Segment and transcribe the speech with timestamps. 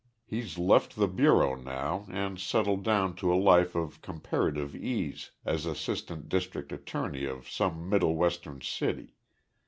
[0.25, 5.67] He's left the bureau now and settled down to a life of comparative ease as
[5.67, 9.13] assistant district attorney of some middle Western city.